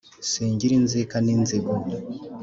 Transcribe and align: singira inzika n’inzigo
singira 0.29 0.73
inzika 0.79 1.15
n’inzigo 1.25 1.73